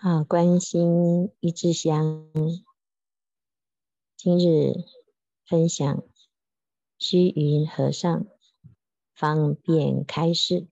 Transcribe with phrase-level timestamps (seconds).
[0.00, 2.30] 好，关心一支香，
[4.16, 4.72] 今日
[5.44, 6.04] 分享
[6.98, 8.24] 虚云和尚
[9.12, 10.68] 方便开示。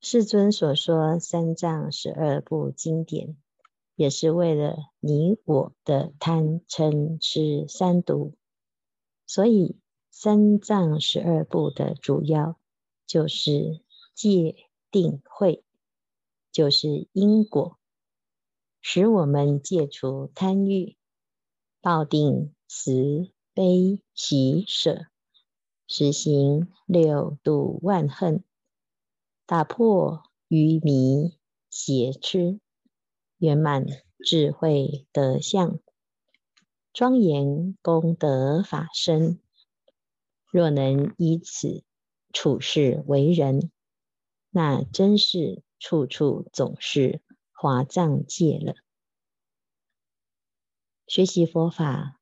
[0.00, 3.36] 世尊所说三藏十二部经典。
[3.96, 8.34] 也是为了你我的贪嗔痴三毒，
[9.26, 9.76] 所以
[10.10, 12.58] 三藏十二部的主要
[13.06, 13.80] 就是
[14.14, 14.54] 戒
[14.90, 15.64] 定慧，
[16.52, 17.78] 就是因果，
[18.82, 20.96] 使我们戒除贪欲，
[21.80, 25.06] 抱定慈悲喜舍，
[25.86, 28.44] 实行六度万恨，
[29.46, 31.38] 打破愚迷
[31.70, 32.60] 邪痴。
[33.38, 33.84] 圆满
[34.24, 35.78] 智慧德相，
[36.94, 39.38] 庄严功德法身。
[40.50, 41.84] 若能依此
[42.32, 43.70] 处世为人，
[44.48, 47.20] 那真是处处总是
[47.52, 48.74] 华藏界了。
[51.06, 52.18] 学习佛法，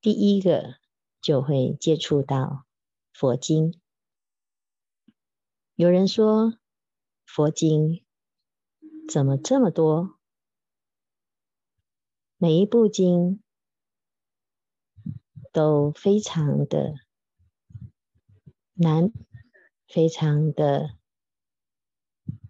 [0.00, 0.76] 第一个
[1.20, 2.66] 就会接触到
[3.12, 3.80] 佛经。
[5.74, 6.56] 有人说，
[7.26, 8.01] 佛经。
[9.08, 10.18] 怎么这么多？
[12.38, 13.42] 每一部经
[15.52, 16.94] 都非常的
[18.74, 19.12] 难，
[19.86, 20.96] 非常的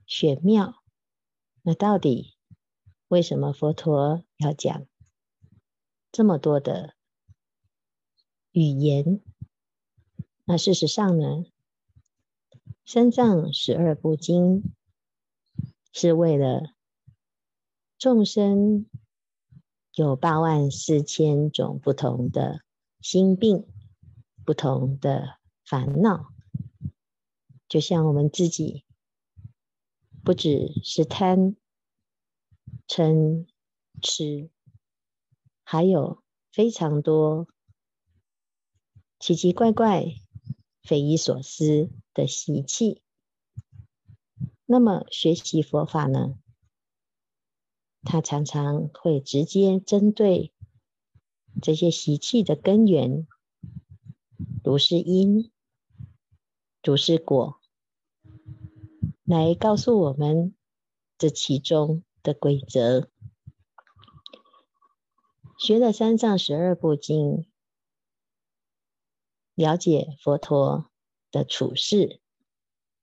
[0.07, 0.83] 玄妙。
[1.63, 2.37] 那到底
[3.09, 4.87] 为什么佛陀要讲
[6.13, 6.95] 这么多的
[8.53, 9.21] 语言？
[10.45, 11.45] 那事实上呢，
[12.85, 14.63] 三藏十二部经。
[15.93, 16.75] 是为了
[17.99, 18.87] 众生
[19.95, 22.63] 有八万四千种不同的
[23.01, 23.67] 心病、
[24.45, 26.33] 不同的烦恼，
[27.69, 28.85] 就像我们自己，
[30.25, 31.57] 不只是贪、
[32.89, 33.47] 嗔、
[34.01, 34.51] 痴，
[35.63, 37.47] 还有非常多
[39.19, 40.07] 奇奇怪怪、
[40.83, 43.02] 匪夷所思的习气。
[44.73, 46.39] 那么学习佛法呢，
[48.05, 50.55] 他常常会直接针对
[51.61, 53.29] 这些习气的根源，
[54.65, 55.53] 如是因，
[56.83, 57.61] 如是果，
[59.25, 60.55] 来告诉我们
[61.19, 63.11] 这其中的规则。
[65.59, 67.47] 学了三藏十二部经，
[69.55, 70.91] 了解佛陀
[71.31, 72.22] 的处事。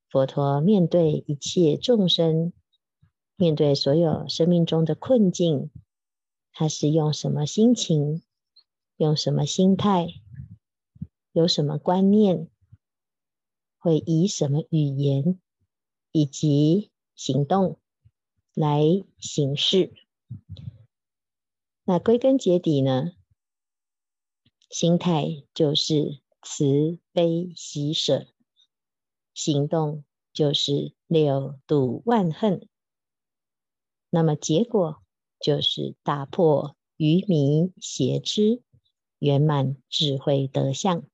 [0.10, 2.52] 佛陀面对一切众生，
[3.36, 5.70] 面对所有生命中的困境，
[6.52, 8.24] 他是用什么心情，
[8.98, 10.08] 用什么心态，
[11.32, 12.50] 有什么观念，
[13.78, 15.40] 会以什么语言
[16.12, 17.80] 以及行动
[18.56, 18.82] 来
[19.20, 19.94] 行事？
[21.84, 23.12] 那归根结底呢，
[24.72, 28.26] 心态就是慈悲喜舍。
[29.42, 32.68] 行动就是六度万恨，
[34.10, 35.02] 那么结果
[35.40, 38.62] 就是打破愚迷邪知，
[39.18, 41.06] 圆满智慧德相。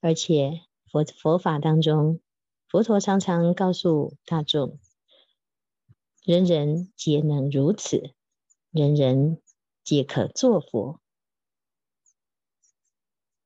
[0.00, 2.20] 而且佛佛法当中，
[2.68, 4.78] 佛陀常常告诉大众：
[6.22, 8.14] 人人皆能如此，
[8.70, 9.42] 人人
[9.82, 11.00] 皆可作佛。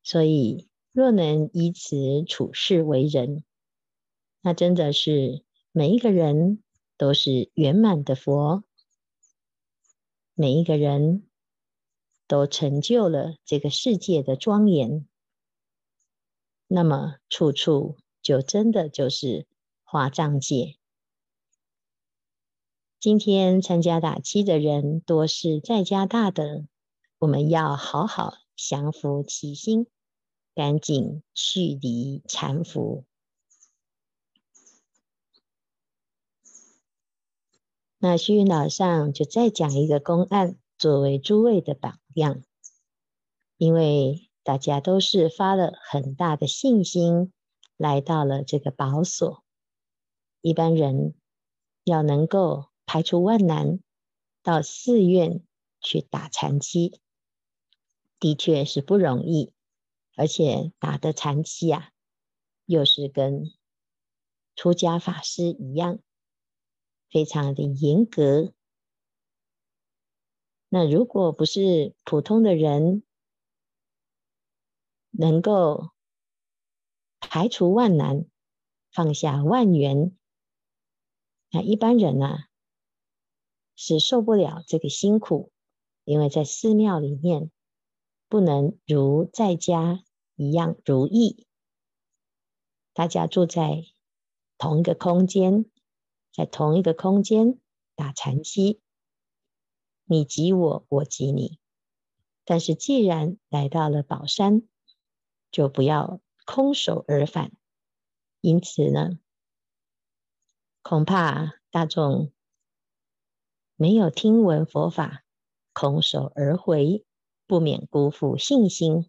[0.03, 3.43] 所以，若能以此处世为人。
[4.47, 6.63] 那真的是每一个人
[6.99, 8.63] 都是圆满的佛，
[10.35, 11.27] 每一个人
[12.29, 15.09] 都成就了这个世界的庄严。
[16.67, 19.47] 那么处处就真的就是
[19.83, 20.77] 华藏界。
[23.01, 26.67] 今天参加打七的人多是在家大的，
[27.19, 29.87] 我们要好好降伏其心，
[30.55, 33.05] 赶紧去离缠缚。
[38.07, 42.43] 那虚云老上就再讲一个公案，作为诸位的榜样。
[43.57, 47.33] 因为大家都是发了很大的信心，
[47.79, 49.43] 来到了这个宝所。
[50.43, 51.15] 一般人
[51.83, 53.81] 要能够排除万难，
[54.43, 55.41] 到寺院
[55.81, 57.01] 去打禅七，
[58.21, 59.55] 的确是不容易。
[60.15, 61.89] 而且打的禅七啊，
[62.67, 63.51] 又是跟
[64.55, 66.01] 出家法师一样。
[67.15, 68.53] 非常的严格，
[70.69, 73.05] 那如果不是普通的人，
[75.13, 75.91] 能够
[77.21, 78.27] 排除万难，
[78.91, 80.19] 放下万缘，
[81.51, 82.39] 那一般人呢、啊，
[83.77, 85.53] 是受不了这个辛苦，
[86.03, 87.53] 因为在寺庙里面
[88.29, 90.03] 不能如在家
[90.35, 91.47] 一样如意，
[92.93, 93.85] 大家住在
[94.59, 95.71] 同一个空间，
[96.35, 97.61] 在同一个空间
[97.95, 98.81] 打禅机。
[100.05, 101.61] 你挤我，我挤你。
[102.45, 104.69] 但是既然来到了宝山，
[105.53, 107.53] 就不要空手而返。
[108.41, 109.19] 因此呢，
[110.83, 112.33] 恐怕大众
[113.77, 115.25] 没有听闻佛法，
[115.73, 117.07] 空手而回，
[117.47, 119.09] 不免辜负信心。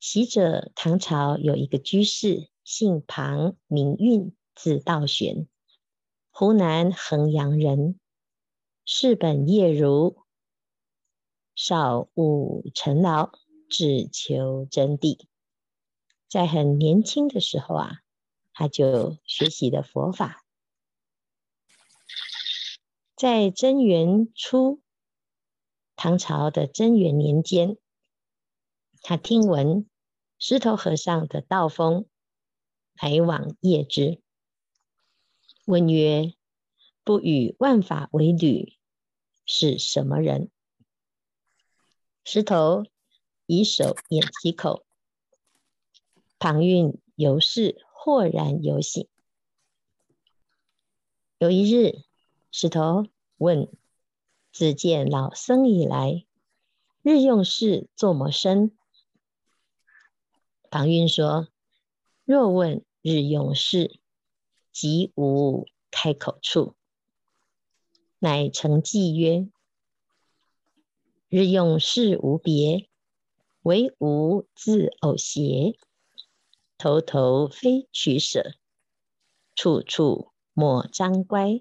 [0.00, 5.46] 昔者唐朝有一个居士，姓庞，名运，字道玄，
[6.30, 8.00] 湖南衡阳人。
[8.84, 10.24] 世本业儒，
[11.54, 13.30] 少务尘劳，
[13.70, 15.28] 只求真谛。
[16.28, 18.00] 在很年轻的时候啊，
[18.52, 20.44] 他就学习了佛法。
[23.14, 24.82] 在贞元初，
[25.94, 27.76] 唐朝的贞元年间，
[29.02, 29.88] 他听闻
[30.36, 32.08] 石头和尚的道风，
[33.00, 34.20] 来往谒之，
[35.68, 36.32] 问曰
[37.04, 38.72] ：“不与万法为侣。”
[39.44, 40.50] 是什么人？
[42.24, 42.86] 石头
[43.44, 44.86] 以手掩其口。
[46.38, 49.06] 庞蕴犹是豁然有醒。
[51.36, 51.98] 有一日，
[52.50, 53.04] 石头
[53.36, 53.68] 问
[54.50, 56.24] ：“自见老僧以来，
[57.02, 58.74] 日用事作么甚？”
[60.70, 61.48] 庞蕴说
[62.24, 63.97] ：“若问日用事，
[64.80, 66.76] 即无开口处。”
[68.20, 69.48] 乃成偈曰
[71.28, 72.88] ：“日用事无别，
[73.62, 75.76] 唯吾自偶邪。
[76.76, 78.54] 头头非取舍，
[79.56, 81.60] 处处莫张乖。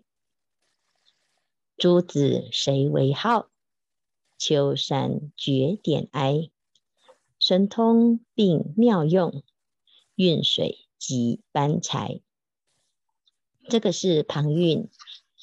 [1.76, 3.50] 诸子谁为号？
[4.38, 6.52] 秋山绝点哀。
[7.40, 9.44] 神通并妙用，
[10.14, 12.22] 运水即搬柴。”
[13.70, 14.90] 这个是庞蕴。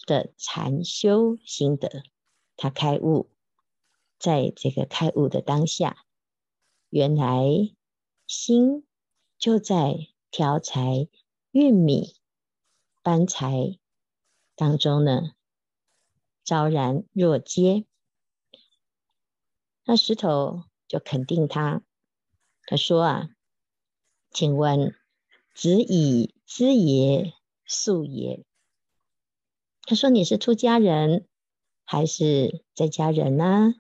[0.07, 2.03] 的禅修心得，
[2.57, 3.31] 他开悟，
[4.19, 6.05] 在这个开悟的当下，
[6.91, 7.43] 原来
[8.27, 8.87] 心
[9.39, 11.09] 就在挑柴、
[11.53, 12.17] 运米、
[13.03, 13.79] 搬柴
[14.55, 15.33] 当中呢，
[16.43, 17.87] 昭然若揭。
[19.85, 21.83] 那石头就肯定他，
[22.67, 23.31] 他说啊，
[24.31, 24.95] 请问
[25.55, 27.33] 子以知也？
[27.67, 28.45] 素也？
[29.83, 31.29] 他说：“你是出家人
[31.85, 33.75] 还是在家人呢？”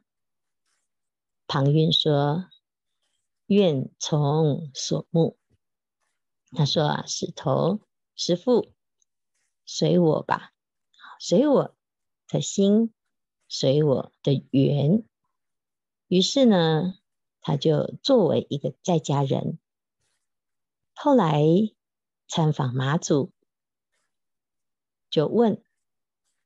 [1.48, 2.48] 庞蕴说
[3.46, 5.38] ：“愿从所目。”
[6.56, 7.80] 他说：“啊，石头
[8.16, 8.72] 师父，
[9.66, 10.52] 随我吧，
[11.18, 11.74] 随我
[12.28, 12.92] 的心，
[13.48, 15.04] 随我的缘。”
[16.08, 16.98] 于是呢，
[17.40, 19.58] 他就作为一个在家人。
[20.94, 21.42] 后来
[22.28, 23.32] 参访马祖，
[25.14, 25.62] 就问。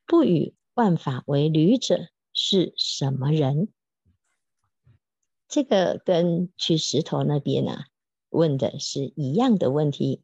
[0.04, 3.72] 不与万法为侣者是什么人？
[5.48, 7.84] 这个跟去石头那边呢、
[8.28, 10.22] 问的是一样的问题。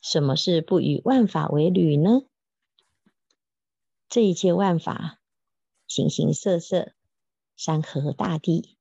[0.00, 2.22] 什么是不与万法为侣呢？
[4.08, 5.20] 这一切万法，
[5.86, 6.94] 形形色色，
[7.54, 8.76] 山河大地，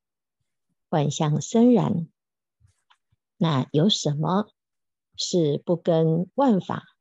[0.90, 2.08] 万象森然。
[3.38, 4.50] 那有什么
[5.16, 6.93] 是不跟万法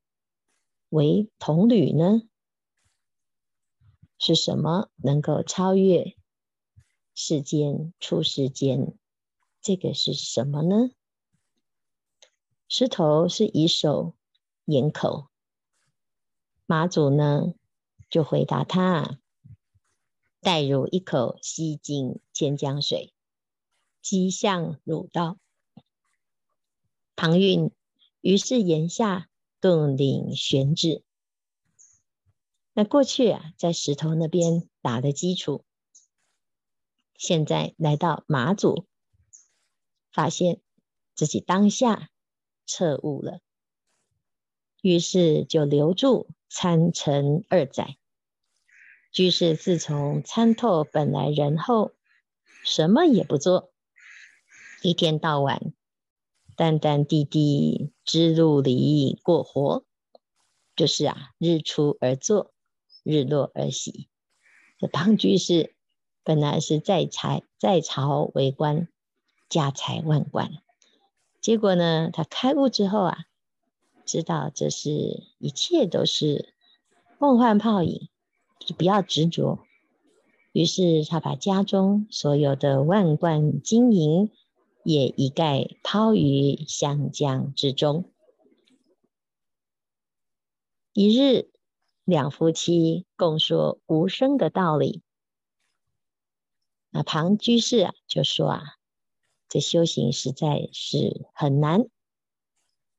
[0.93, 2.21] 为同侣呢？
[4.19, 6.15] 是什么能够超越
[7.15, 8.99] 世间出世间？
[9.63, 10.91] 这个是什么呢？
[12.69, 14.15] 石头是以手
[14.67, 15.31] 掩口，
[16.67, 17.55] 马祖呢
[18.11, 19.19] 就回答他
[20.43, 23.15] ：“待汝一口西尽千江水，
[24.03, 25.39] 迹向汝道。”
[27.17, 27.71] 唐韵
[28.21, 29.31] 于是言下
[29.63, 31.05] 顿领玄智。
[32.73, 35.65] 那过去啊，在石头那边打的基础，
[37.15, 38.89] 现在来到马祖，
[40.11, 40.61] 发现
[41.15, 42.11] 自己当下
[42.67, 43.39] 彻悟了，
[44.81, 47.97] 于是就留住参禅二载。
[49.13, 51.93] 居士自从参透本来人后，
[52.65, 53.71] 什么也不做，
[54.83, 55.73] 一天到晚
[56.57, 59.85] 淡淡地地知路里过活，
[60.77, 62.53] 就是啊，日出而作。
[63.05, 64.07] 日落而息，
[64.79, 65.75] 这庞居士
[66.23, 68.87] 本来是在财在朝为官，
[69.49, 70.53] 家财万贯，
[71.41, 73.25] 结果呢，他开悟之后啊，
[74.05, 76.55] 知道这是一切都是
[77.19, 78.09] 梦幻泡影，
[78.61, 79.59] 就不要执着。
[80.53, 84.31] 于是他把家中所有的万贯金银
[84.85, 88.13] 也一概抛于湘江之中。
[90.93, 91.51] 一日，
[92.05, 95.03] 两夫妻共说无声的道理。
[96.91, 98.63] 那庞居士啊，就说啊，
[99.49, 101.87] 这修行实在是很难，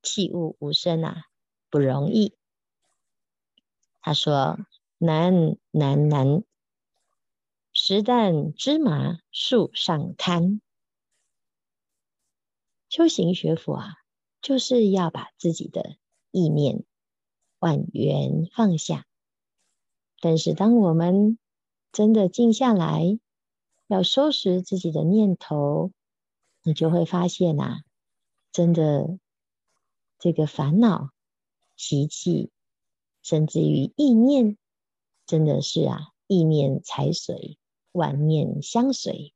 [0.01, 1.25] 契悟无声啊，
[1.69, 2.33] 不容易。
[4.01, 4.57] 他说
[4.97, 6.43] 难难难，
[7.71, 10.59] 实但芝麻树上摊。
[12.93, 13.95] 修行学佛啊，
[14.39, 15.95] 就是要把自己的
[16.29, 16.83] 意念。
[17.57, 19.07] 万缘放下，
[20.21, 21.39] 但是当我们
[21.91, 23.17] 真的静下来，
[23.87, 25.91] 要收拾自己的念头，
[26.61, 27.81] 你就会发现啊，
[28.51, 29.17] 真的
[30.19, 31.09] 这个烦恼、
[31.75, 32.51] 习气，
[33.23, 34.55] 甚至于意念，
[35.25, 37.57] 真的是啊，意念财随，
[37.91, 39.33] 万念相随，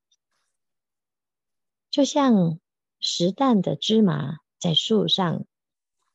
[1.90, 2.60] 就像
[3.00, 5.46] 十担的芝麻在树上，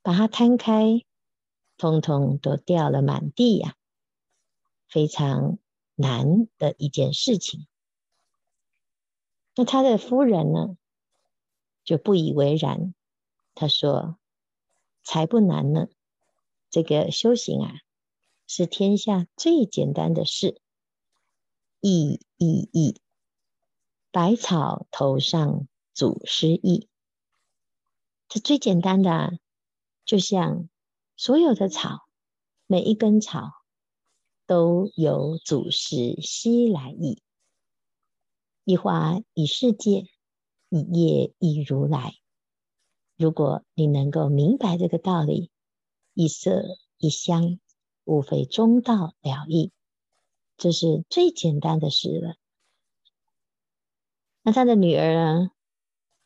[0.03, 1.05] 把它摊开。
[1.79, 3.75] 通通都掉了满地呀，
[4.89, 5.59] 非常
[5.97, 7.67] 难的一件事情。
[9.57, 10.77] 那他的夫人呢，
[11.83, 12.95] 就不以为然。
[13.57, 14.17] 他说
[15.03, 15.89] ：“才不难呢，
[16.71, 17.81] 这个修行啊，
[18.47, 20.61] 是天下最简单的事。
[21.81, 23.01] 易易易，
[24.13, 26.89] 百草头上祖师意。
[28.29, 29.39] 这最简单的，
[30.05, 30.69] 就像。”
[31.15, 32.09] 所有的草，
[32.67, 33.53] 每一根草
[34.47, 37.23] 都有祖师西来意。
[38.65, 40.09] 一花一世界，
[40.69, 42.17] 一叶一如来。
[43.17, 45.53] 如果你能够明白这个道理，
[46.15, 46.65] 一色
[46.97, 47.61] 一香，
[48.03, 49.71] 无非中道了义，
[50.57, 52.35] 这是最简单的事了。
[54.43, 55.51] 那他的女儿呢，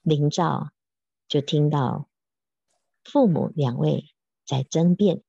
[0.07, 0.71] 灵照
[1.27, 2.09] 就听到
[3.03, 4.13] 父母两位。
[4.45, 5.25] 在争辩，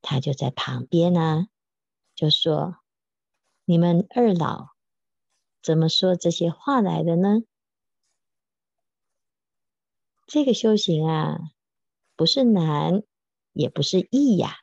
[0.00, 1.48] 他就在旁边呢、啊，
[2.14, 2.78] 就说
[3.66, 4.68] ：“你们二老
[5.62, 7.42] 怎么说这些话来的呢？
[10.26, 11.38] 这个修行啊，
[12.16, 13.02] 不是难，
[13.52, 14.56] 也不是易呀，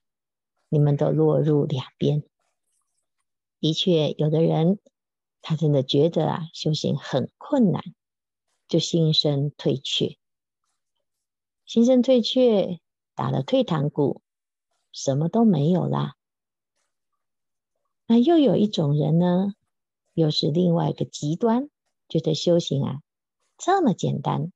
[0.69, 2.23] 你们都落入两边。
[3.59, 4.79] 的确，有的人
[5.43, 7.83] 他真的觉得啊，修行很困难，
[8.67, 10.17] 就心生退却，
[11.65, 12.79] 心生退却。”
[13.17, 14.21] 打了退堂鼓，
[14.91, 16.17] 什么都没有啦。
[18.07, 19.53] 那又有一种人呢，
[20.13, 21.69] 又是另外一个极端，
[22.09, 23.01] 觉得修行啊
[23.57, 24.51] 这么简单，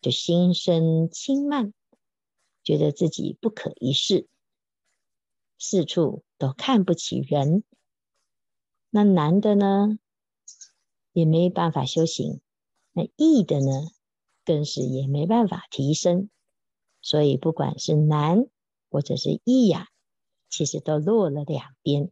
[0.00, 1.74] 就心生轻慢，
[2.64, 4.26] 觉得自己不可一世，
[5.58, 7.62] 四处都看不起人。
[8.88, 9.98] 那难的呢，
[11.12, 12.40] 也没办法修行；
[12.98, 13.92] 那易的呢，
[14.44, 16.30] 更是也没办法提升。
[17.00, 18.48] 所以，不管是难
[18.90, 19.86] 或者是易呀，
[20.50, 22.10] 其实都落了两边。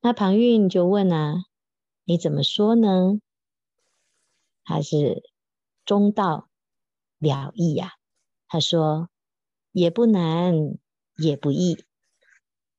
[0.00, 1.46] 那庞蕴就问啊
[2.06, 3.18] ：“你怎么说呢？
[4.62, 5.24] 还是
[5.84, 6.48] 中道
[7.18, 7.94] 了义呀？”
[8.46, 9.10] 他说
[9.72, 10.78] ：“也不难，
[11.16, 11.84] 也不易。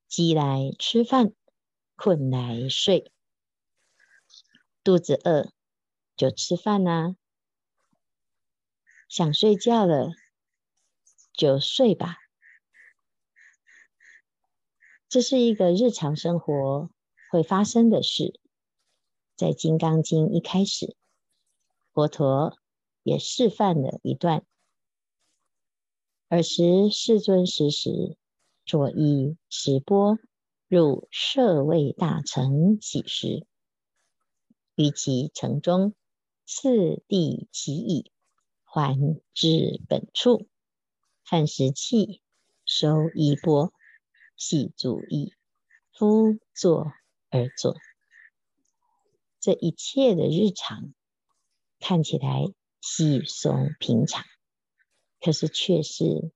[0.08, 1.34] 饥来吃饭，
[1.96, 3.12] 困来睡。
[4.86, 5.50] 肚子饿
[6.16, 7.16] 就吃饭呐。”
[9.10, 10.12] 想睡觉了，
[11.32, 12.18] 就睡吧。
[15.08, 16.88] 这是一个日常生活
[17.32, 18.40] 会发生的事。
[19.34, 20.96] 在《金刚经》一开始，
[21.92, 22.56] 佛陀
[23.02, 24.46] 也示范了一段：
[26.28, 28.16] 尔时世尊时时
[28.64, 30.16] 作衣持钵
[30.68, 33.46] 入舍卫大城乞食，
[34.76, 35.94] 于其城中
[36.46, 38.12] 次第其矣。
[38.68, 38.94] 还
[39.32, 40.48] 至本处，
[41.24, 42.20] 饭食訖，
[42.66, 43.72] 收衣钵，
[44.36, 45.32] 系足衣，
[45.94, 46.92] 敷坐
[47.30, 47.74] 而坐。
[49.40, 50.92] 这一切的日常
[51.78, 52.44] 看起来
[52.82, 54.26] 稀松平常，
[55.20, 56.30] 可是却是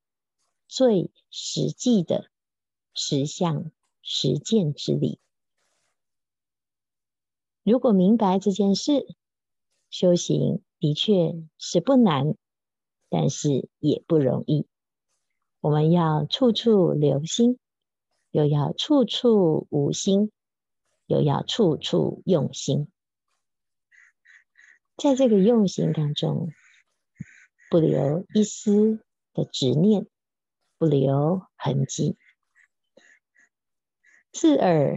[0.66, 2.30] 最实际的
[2.94, 3.70] 实相
[4.00, 5.20] 实践之理。
[7.71, 9.07] 如果明白这件事，
[9.91, 10.61] 修行。
[10.81, 12.35] 的确是不难，
[13.11, 14.67] 但是也不容易。
[15.61, 17.59] 我们要处处留心，
[18.31, 20.33] 又要处处无心，
[21.05, 22.89] 又要处处用心。
[24.97, 26.49] 在这个用心当中，
[27.71, 30.07] 不留一丝的执念，
[30.79, 32.17] 不留痕迹，
[34.33, 34.97] 自尔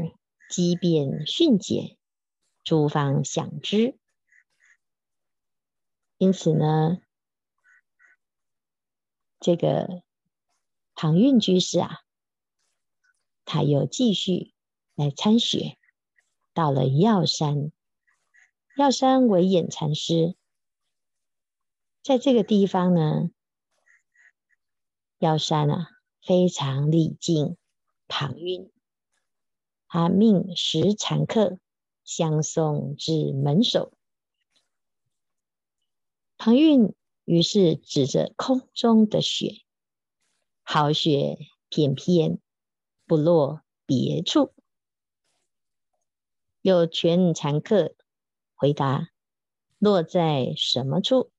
[0.49, 1.97] 机变迅捷，
[2.63, 3.97] 诸方想之。
[6.17, 6.99] 因此呢，
[9.39, 10.03] 这个
[10.95, 11.99] 庞运居士啊，
[13.43, 14.53] 他又继续
[14.95, 15.77] 来参学，
[16.53, 17.71] 到了药山，
[18.77, 20.37] 药山惟偃禅师，
[22.01, 23.31] 在这个地方呢，
[25.17, 25.89] 药山啊
[26.21, 27.57] 非常礼敬
[28.07, 28.71] 庞运，
[29.87, 31.59] 他命十禅客
[32.03, 33.93] 相送至门首。
[36.37, 36.93] 庞韵
[37.23, 39.63] 于是指着空中的雪，
[40.61, 41.37] 好雪
[41.69, 42.39] 片片，
[43.05, 44.53] 不落别处。
[46.61, 47.95] 有全禅客
[48.55, 49.09] 回答
[49.79, 51.31] ：“落在什么处？”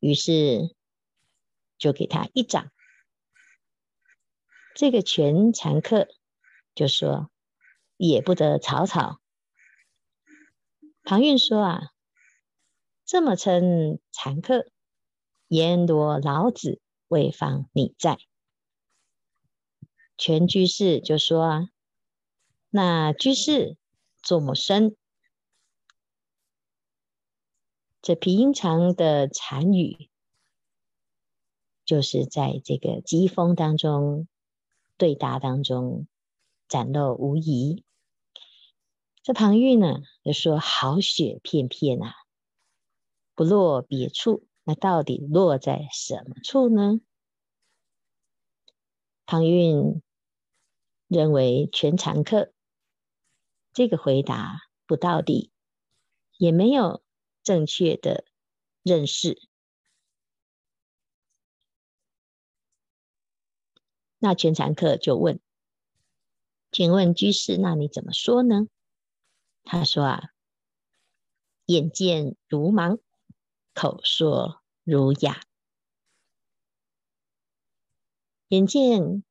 [0.00, 0.74] 于是
[1.78, 2.72] 就给他一掌。
[4.74, 6.08] 这个全禅客
[6.74, 7.30] 就说
[7.96, 9.20] ：“也不得草草。”
[11.02, 11.80] 庞蕴说：“啊。”
[13.04, 14.64] 这么称禅客，
[15.48, 18.16] 阎罗老子未妨你在。
[20.16, 21.68] 全居士就说啊，
[22.70, 23.76] 那居士
[24.22, 24.96] 作么声？
[28.00, 30.08] 这平常的禅语，
[31.84, 34.26] 就是在这个疾风当中
[34.96, 36.06] 对答当中
[36.66, 37.84] 展露无遗。
[39.22, 42.14] 这庞蕴呢，就说好雪片片啊。
[43.34, 47.00] 不落别处，那到底落在什么处呢？
[49.24, 50.02] 庞蕴
[51.06, 52.52] 认为全禅客
[53.72, 55.50] 这个回答不到底，
[56.36, 57.02] 也没有
[57.42, 58.24] 正确的
[58.82, 59.40] 认识。
[64.18, 65.40] 那全禅客就问
[66.70, 68.66] ：“请问居士，那你怎么说呢？”
[69.64, 70.30] 他说：“啊，
[71.66, 73.00] 眼见如盲。”
[73.74, 75.40] 口说如哑，
[78.48, 79.24] 眼见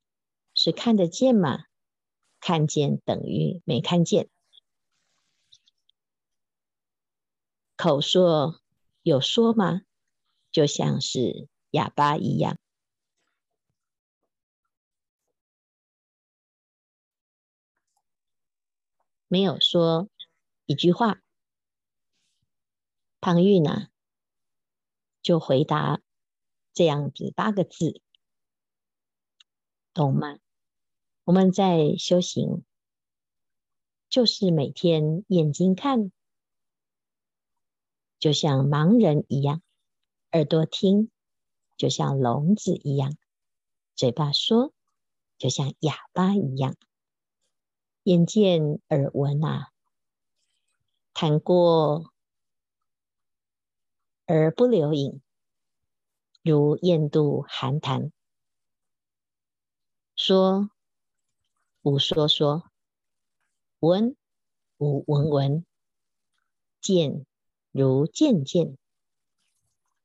[0.55, 1.65] 是看得见吗？
[2.39, 4.29] 看见等于没看见。
[7.77, 8.59] 口说
[9.03, 9.81] 有说吗？
[10.51, 12.57] 就像是哑巴一样，
[19.27, 20.09] 没有说
[20.71, 21.21] 一句话。
[23.19, 23.89] 庞玉呢？
[25.21, 25.99] 就回答
[26.73, 28.01] 这样子八个字，
[29.93, 30.39] 懂吗？
[31.25, 32.63] 我们在修行，
[34.07, 36.13] 就是每天眼睛看，
[38.17, 39.59] 就像盲人一样；
[40.31, 41.11] 耳朵听，
[41.75, 43.11] 就像聋子一样；
[43.97, 44.73] 嘴巴说，
[45.37, 46.75] 就像哑巴一样；
[48.03, 49.67] 眼见耳闻啊，
[51.13, 52.11] 谈过。
[54.27, 55.21] 而不留影，
[56.41, 58.13] 如雁渡寒潭，
[60.15, 60.69] 说
[61.81, 62.63] 无说说，
[63.79, 64.15] 闻
[64.77, 65.65] 无闻闻，
[66.79, 67.25] 见
[67.71, 68.77] 如见见。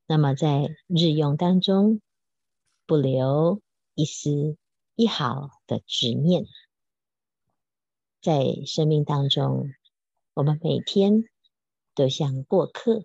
[0.07, 2.01] 那么在日用当中，
[2.85, 3.62] 不留
[3.95, 4.57] 一丝
[4.97, 6.47] 一毫的执念，
[8.21, 9.73] 在生命当中，
[10.37, 11.25] 我们每天
[11.94, 13.03] 都像过客。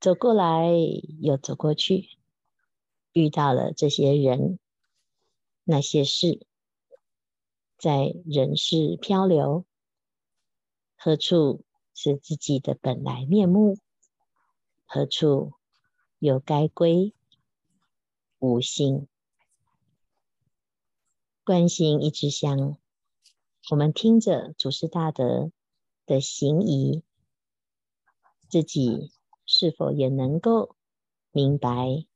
[0.00, 0.70] 走过来
[1.20, 2.08] 又走过去，
[3.12, 4.58] 遇到了这些人、
[5.62, 6.46] 那些事，
[7.76, 9.66] 在人世漂流，
[10.96, 13.76] 何处是自己的本来面目？
[14.86, 15.52] 何处
[16.18, 17.12] 又该归
[18.38, 19.06] 无心？
[21.44, 22.78] 观心一支香，
[23.70, 25.52] 我们听着祖师大德
[26.06, 27.02] 的行仪，
[28.48, 29.12] 自己。
[29.46, 30.74] 是否也能够
[31.30, 32.06] 明白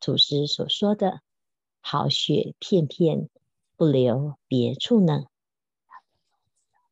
[0.00, 1.20] 祖师所说的
[1.80, 3.30] “好雪片片，
[3.76, 5.26] 不留别处”呢？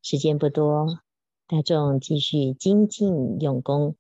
[0.01, 1.01] 时间不多，
[1.49, 3.97] 大众继续精进用功，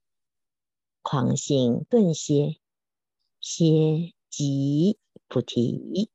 [1.02, 2.60] 狂性顿歇，
[3.40, 6.08] 歇即菩提。